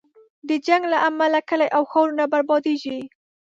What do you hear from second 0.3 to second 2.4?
د جنګ له امله کلی او ښارونه